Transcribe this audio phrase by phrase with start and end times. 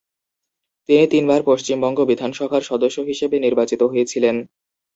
[0.89, 4.35] তিনি তিনবার পশ্চিমবঙ্গ বিধানসভার সদস্য হিসেবে নির্বাচিত হয়েছিলেন।